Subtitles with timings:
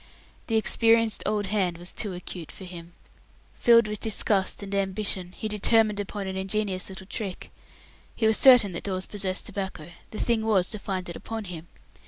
[0.47, 2.93] The experienced "old hand" was too acute for him.
[3.53, 7.51] Filled with disgust and ambition, he determined upon an ingenious little trick.
[8.15, 11.67] He was certain that Dawes possessed tobacco; the thing was to find it upon him.